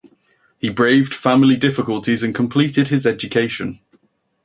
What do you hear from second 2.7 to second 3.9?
his education.